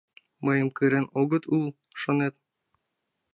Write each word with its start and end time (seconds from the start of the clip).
—Мыйым 0.45 0.69
кырен 0.77 1.05
огыт 1.19 1.43
ул, 1.55 1.65
шонет? 2.01 2.35